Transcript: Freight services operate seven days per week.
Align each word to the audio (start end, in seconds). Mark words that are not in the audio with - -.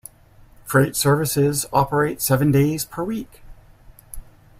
Freight 0.65 0.95
services 0.95 1.67
operate 1.71 2.21
seven 2.23 2.51
days 2.51 2.85
per 2.85 3.03
week. 3.03 3.43